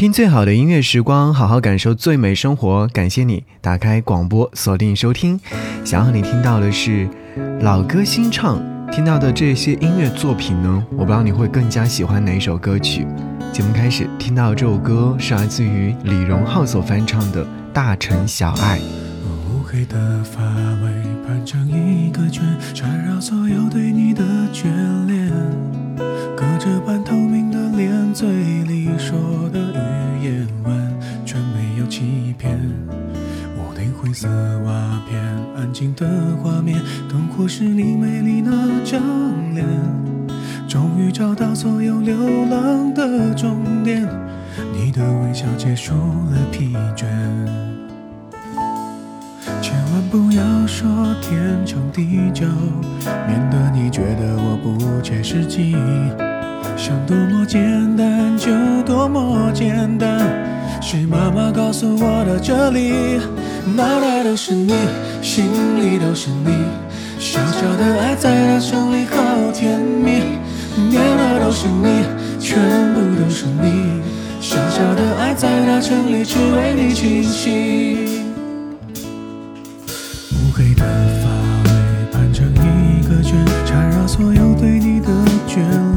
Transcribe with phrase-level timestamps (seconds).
[0.00, 2.88] 听最好的音乐时光，好好感受最美生活。
[2.88, 5.38] 感谢你打开广播，锁定收听。
[5.84, 7.06] 想要你听到的是
[7.60, 8.58] 老歌新唱，
[8.90, 10.82] 听到的这些音乐作品呢？
[10.92, 13.06] 我不知道你会更加喜欢哪一首歌曲。
[13.52, 17.44] 节目开始，听到这首歌是来自于李荣浩所翻唱的
[17.74, 18.78] 《大城小爱》。
[19.52, 20.90] 乌黑的发尾
[21.28, 22.42] 盘成一个圈，
[22.72, 24.64] 缠绕所有对你的眷
[25.06, 25.30] 恋。
[26.34, 28.26] 隔着半透明的脸，嘴
[28.62, 29.12] 里说
[29.52, 29.60] 的
[34.12, 34.28] 色
[34.64, 35.20] 瓦片，
[35.56, 36.06] 安静的
[36.42, 38.50] 画面，灯火是你美丽那
[38.84, 39.00] 张
[39.54, 39.66] 脸。
[40.68, 42.14] 终于找到所有流
[42.50, 44.06] 浪的终点，
[44.72, 47.06] 你的微笑结束了疲倦。
[49.60, 50.88] 千万不要说
[51.20, 52.46] 天长地久，
[53.26, 55.76] 免得你觉得我不切实际。
[56.76, 57.60] 想多么简
[57.96, 58.50] 单就
[58.86, 60.20] 多么简单，
[60.80, 63.18] 是妈妈告诉我的哲理，
[63.66, 64.74] 脑袋都是你，
[65.22, 65.44] 心
[65.78, 66.50] 里都是你，
[67.18, 70.22] 小小的爱在大城里好甜蜜，
[70.88, 72.04] 念的都是你，
[72.40, 72.58] 全
[72.94, 74.00] 部都是你，
[74.40, 78.24] 小小的爱在大城里只为你倾心。
[80.32, 80.84] 乌黑的
[81.22, 81.28] 发
[81.64, 81.70] 尾
[82.12, 85.08] 盘成一个圈，缠绕所有对你的
[85.46, 85.89] 眷恋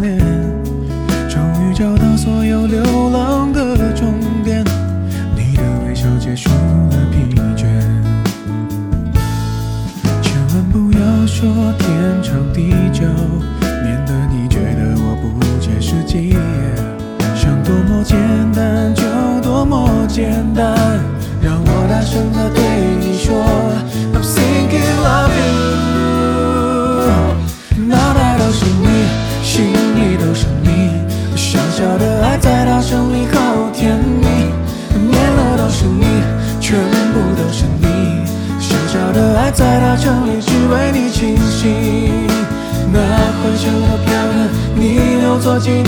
[45.44, 45.84] 做纪念，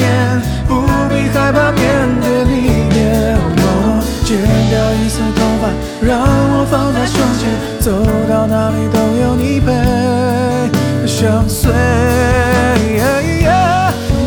[0.68, 1.82] 不必害怕面
[2.20, 3.38] 对离别。
[3.56, 4.36] 我剪
[4.70, 5.72] 掉一丝头发，
[6.06, 7.48] 让我放在胸前，
[7.80, 7.90] 走
[8.28, 9.72] 到哪里都有你陪
[11.08, 11.72] 相随。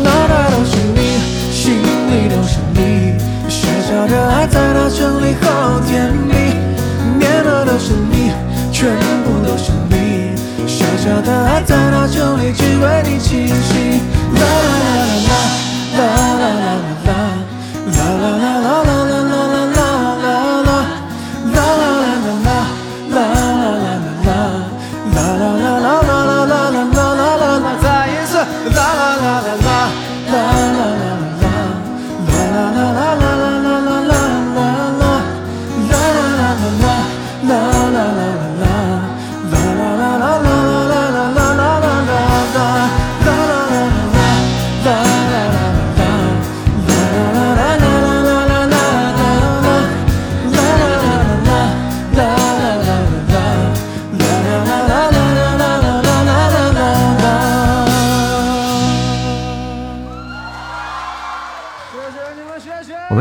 [0.03, 3.13] 脑袋都是你，心里都是你，
[3.47, 6.57] 小小的爱在大城里好甜蜜，
[7.19, 8.31] 念的都是你，
[8.71, 8.89] 全
[9.23, 10.33] 部都是你。
[10.65, 12.51] 小小的爱在大城里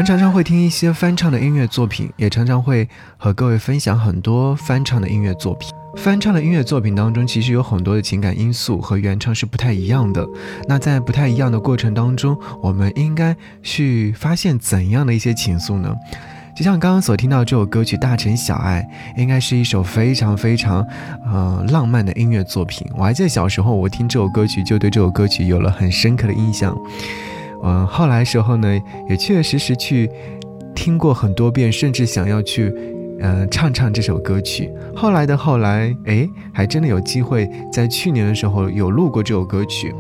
[0.09, 2.89] 常常会听一些翻唱的音乐作品，也常常会
[3.19, 5.71] 和各位分享很多翻唱的音乐作品。
[5.99, 10.27] 翻唱的音乐作品当中，其实有很多的情感因素和原唱是不太一样的。
[10.67, 15.95] 那在不太一样的过程当中，我们应该去发现怎样的一些情愫呢？
[16.57, 18.89] 就像刚刚所听到这首歌曲《大城小爱》，
[19.21, 20.83] 应该是一首非常非常
[21.31, 22.91] 呃浪漫的音乐作品。
[22.97, 26.75] 我还记得小时候，我听这首歌曲就对这首歌曲有了很深刻的印象。
[27.63, 30.11] 嗯，后来时候呢，也确确实实去
[30.75, 32.73] 听过很多遍，甚至想要去，
[33.21, 34.71] 呃，唱唱这首歌曲。
[34.95, 39.95] 后来的后来，哎，还真的有机会在去年的时候有录过这首歌曲。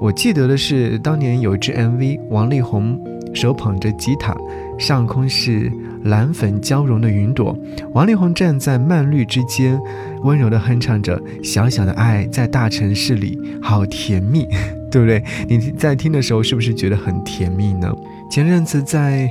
[0.00, 2.98] 我记得的是，当年有一支 MV，王力宏
[3.34, 4.34] 手捧着吉他，
[4.78, 5.70] 上空是
[6.04, 7.54] 蓝粉交融的云朵，
[7.92, 9.78] 王力宏站在蔓绿之间，
[10.22, 14.44] 温柔地哼唱着《小小的爱在大城市里好甜蜜》。
[14.90, 15.22] 对不对？
[15.48, 17.92] 你在听的时候是不是觉得很甜蜜呢？
[18.30, 19.30] 前阵子在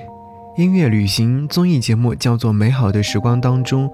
[0.58, 3.92] 音乐旅行综艺节目叫做《美好的时光》当中，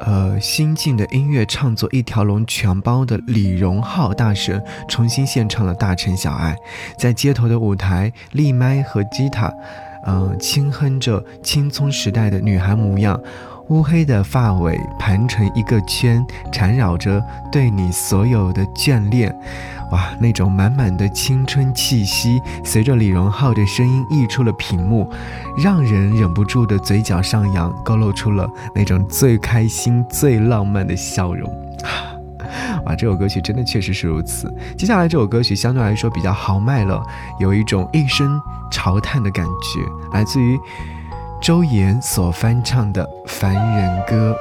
[0.00, 6.52] 呃，新晋的音乐唱作一条龙全包的李荣浩大神重新献唱了《大城小爱》，
[6.98, 9.52] 在街头的舞台，立麦和吉他，
[10.06, 13.18] 嗯、轻哼着青葱时代的女孩模样。
[13.68, 19.34] 乌黑的发尾盘成一个圈，缠绕着对你所有的眷恋。
[19.90, 25.10] 哇，那种满满的青春气息，随着李荣浩的声音溢出了屏幕，
[25.58, 31.50] 让人忍不住的嘴角上扬，勾勒出了那种最开心、最浪漫的笑容。
[32.86, 34.52] 哇，这首歌曲真的确实是如此。
[34.78, 37.02] 接下来这首歌曲相对来说比较豪迈了，
[37.40, 38.40] 有一种一声
[38.70, 39.80] 长叹的感觉，
[40.12, 40.56] 来自于
[41.46, 44.32] 周延所翻唱的《凡人歌》。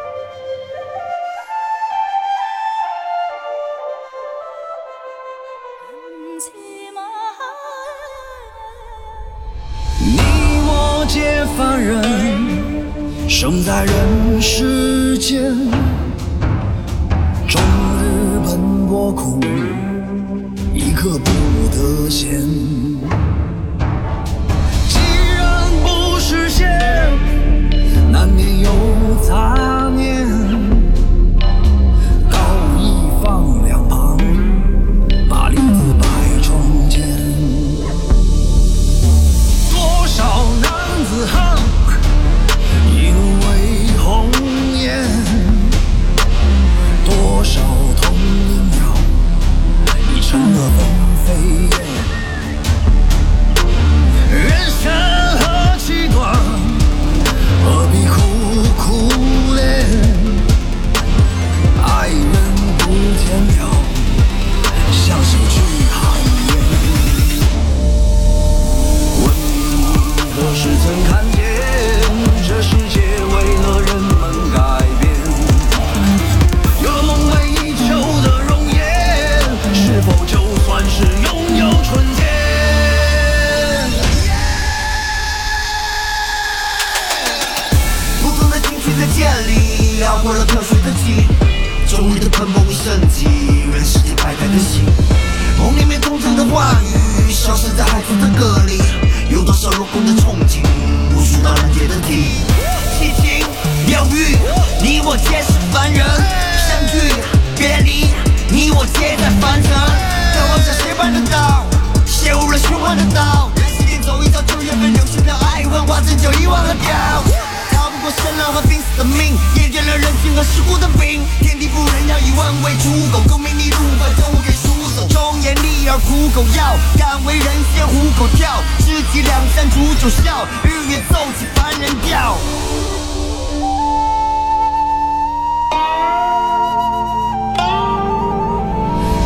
[122.66, 125.08] 为刍狗，功名利禄把政务给输走。
[125.08, 128.64] 忠言逆耳苦口药，敢为人先虎口跳。
[128.80, 132.36] 知己两三煮酒笑，日月奏起凡人调。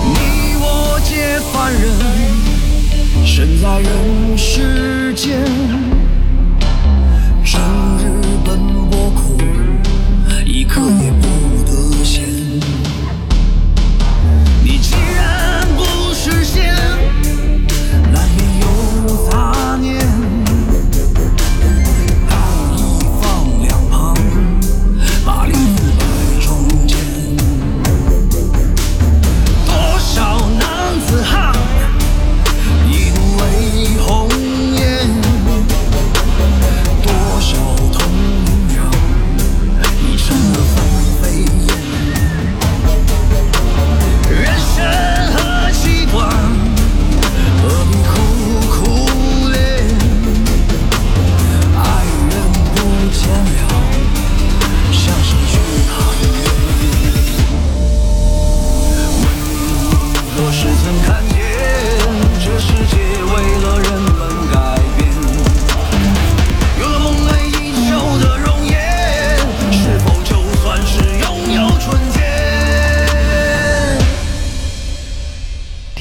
[0.04, 5.42] 你我皆凡人，身在人世间，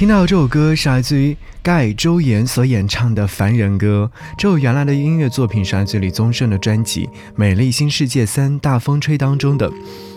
[0.08, 4.10] 听到这首歌是来自于盖周岩所演唱的《凡人歌》。
[4.38, 7.04] 这首原来的音乐作品是来自李宗盛的专辑
[7.36, 9.70] 《美丽新世界三大风吹》当中的。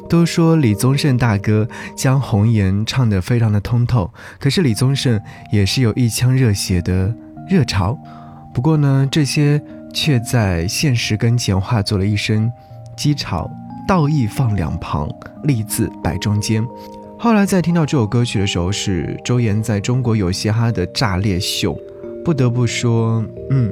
[0.10, 5.20] 都说李宗盛大哥将红颜唱得非常的通透，可是李宗盛
[5.52, 7.14] 也是有一腔热血的
[7.50, 8.00] 热潮。
[8.54, 9.62] 不过呢，这些
[9.94, 12.50] 却在现实跟前化作了一声
[12.96, 13.46] 讥嘲，
[13.86, 15.10] 道义放两旁，
[15.44, 16.66] 利字摆中间。
[17.24, 21.78] 后来在听到这首歌曲的时候，是周延在中国有嘻哈的炸裂秀，
[22.26, 23.72] 不得不说，嗯，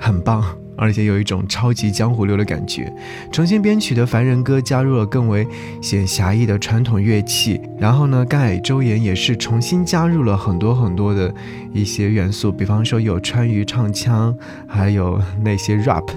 [0.00, 0.42] 很棒，
[0.78, 2.90] 而且有一种超级江湖流的感觉。
[3.30, 5.46] 重新编曲的《凡人歌》加入了更为
[5.82, 11.30] 显侠义的传统乐器，然后呢，盖周延也是重新加入了很多很多的
[11.74, 14.34] 一些元素，比方说有川渝唱腔，
[14.66, 16.08] 还有那些 rap，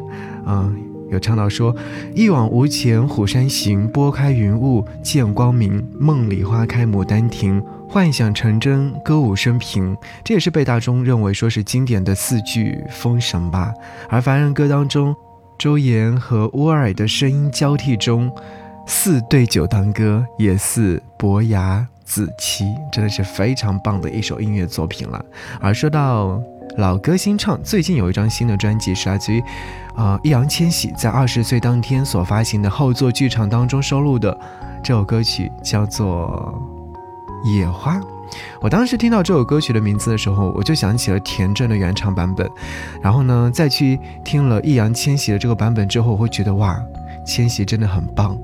[0.48, 0.89] 嗯。
[1.10, 1.76] 有唱到说
[2.14, 13.74] ：“一往无前，虎山行，拨开云雾见光明，梦里花开牡丹亭，幻想成真，歌舞升平。”这也是被大众认为说是经典的四句封神吧。
[14.10, 15.16] 而凡人歌当中，
[15.58, 18.32] 周岩和乌尔的声音交替中，
[18.86, 25.24] 似对酒当歌，也似伯牙子期，真的是非常棒的一首音乐作品了。
[25.60, 26.42] 而说到
[26.78, 29.44] 老歌新唱，最近有一张新的专辑是来自于。
[29.96, 34.40] 啊，易烊千玺在二十岁当天所发行的后座剧场当中收录的
[34.82, 36.58] 这首歌曲叫做
[37.54, 37.98] 《野花》。
[38.62, 42.50] 我当时听到这首歌曲的名字的时候，我就想起了田震的原唱版本。
[43.02, 46.80] 然后呢，再去听了易烊千玺的这个版本之后，我会觉得哇，
[47.26, 48.38] 千玺真的很棒，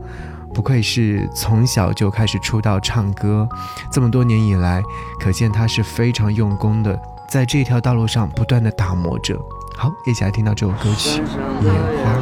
[0.53, 3.47] 不愧是从小就开始出道唱歌，
[3.89, 4.83] 这么多年以来，
[5.21, 9.37] 可见他是非常用功的，在这条道路上不断的打磨着。
[9.77, 11.21] 好，一起来听到这首歌曲
[11.61, 12.13] 《野花》。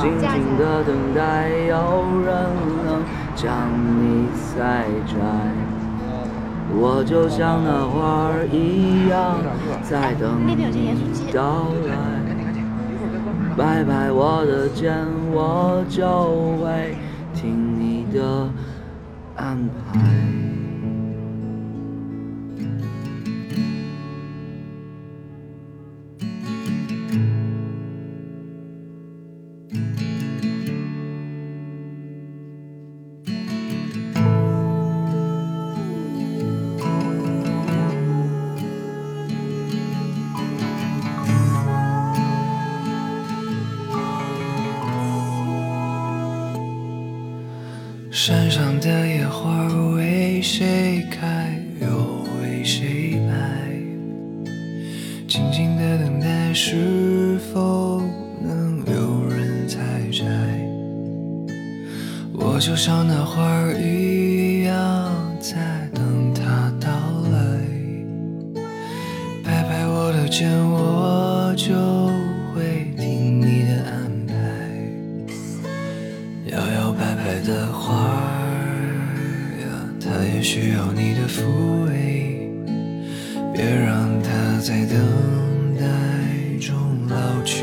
[0.00, 1.74] 静静的等待，有
[2.24, 2.32] 人
[2.84, 3.02] 能
[3.34, 5.14] 将你采摘。
[6.74, 9.36] 我就像那花儿一样，
[9.82, 10.54] 在等你
[11.32, 11.92] 到来。
[13.56, 16.06] 拍拍我的肩，我就
[16.62, 16.96] 会
[17.34, 18.48] 听你的
[19.36, 20.51] 安排。
[48.24, 53.34] 山上的野花为谁开，又为谁败？
[55.26, 58.00] 静静的等待，是否
[58.40, 59.80] 能有人采
[60.12, 60.24] 摘？
[62.32, 66.92] 我就像那花儿一样，在等它到
[67.32, 67.58] 来。
[69.42, 70.91] 拍拍我的肩，我
[80.42, 82.50] 需要你的抚慰。
[83.54, 85.84] 别让它在等待
[86.58, 87.61] 中老去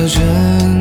[0.00, 0.79] 的人。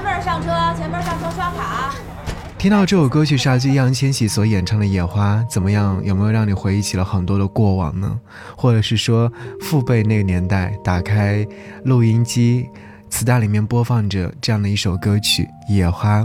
[0.00, 1.94] 前面上车，前面上车刷卡
[2.56, 6.02] 听到这首歌曲是来自易烊千玺所演唱的《野花》，怎么样？
[6.02, 8.18] 有没有让你回忆起了很多的过往呢？
[8.56, 9.30] 或者是说，
[9.60, 11.46] 父辈那个年代打开
[11.84, 12.66] 录音机，
[13.10, 16.20] 磁带里面播放着这样的一首歌曲《野花》？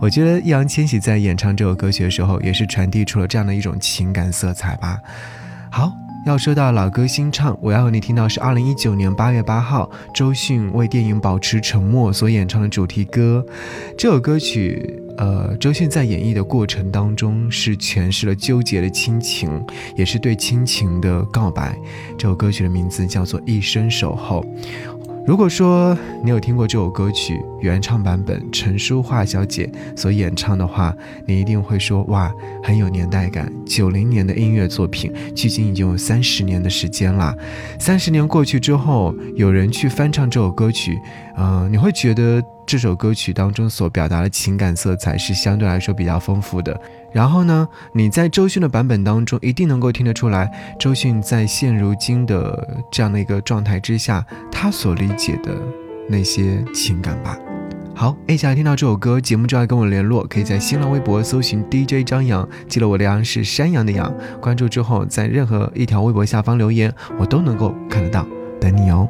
[0.00, 5.00] 我觉得易烊千玺在演唱这首歌曲的时候，也是传递出了这样的一种情感色彩吧。
[5.68, 5.90] 好。
[6.24, 13.44] 要说到老歌新唱，我要和你听到是二零一九年八月八号，周迅为电影《保持沉默》所演唱的主题歌。
[13.98, 19.62] 这首歌曲，呃，周迅在演绎的过程当中是诠释了纠结的亲情，
[19.96, 21.76] 也是对亲情的告白。
[22.16, 24.42] 这首歌曲的名字叫做《一生守候》。
[25.26, 30.94] 如果说你有听过这首歌曲原唱版本陈淑桦小姐所演唱的话，
[31.26, 32.30] 你一定会说哇，
[32.62, 33.50] 很有年代感。
[33.64, 37.34] 九零年的音乐作品，距今已经有三十年的时间了。
[37.78, 40.98] 三十年过去之后，有人去翻唱这首歌曲，
[41.38, 46.78] 嗯，你会觉得这首歌曲当中所表达的情感色彩是相对来说比较丰富的。
[47.12, 55.52] 然后呢，你在周迅的版本当中一定能够听得出来，周迅在现如今的这样的一个状态之下，他所理解的
[56.08, 57.38] 那些情感吧。
[57.94, 68.26] 好，A 想要听到这首歌，节目就要跟我联络，可以在新浪微博搜寻 DJ 张扬，记得我的杨是山羊的羊，关注之后在任何一条微博下方留言，我都能够看得到，
[68.60, 69.08] 等你哦。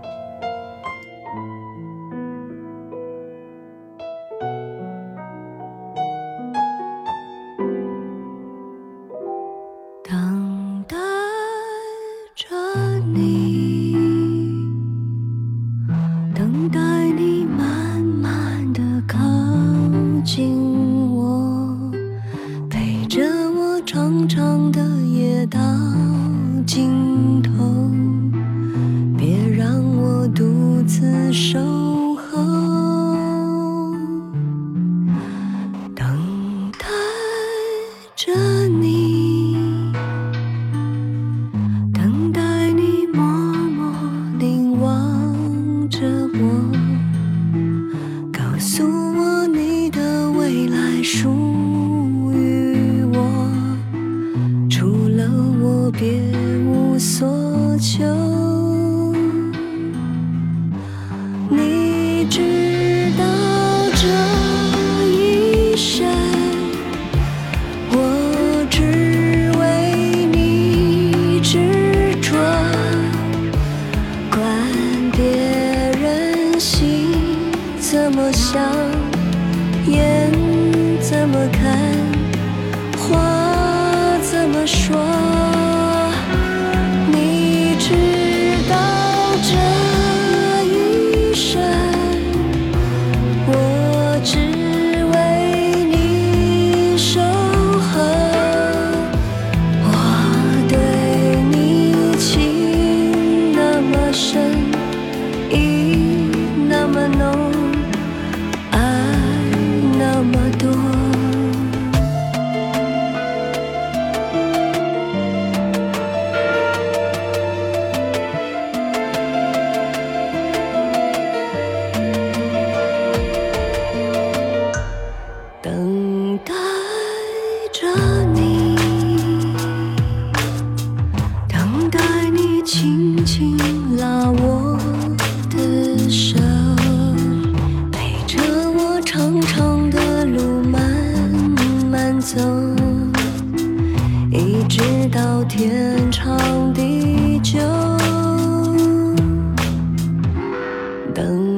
[151.15, 151.54] 等。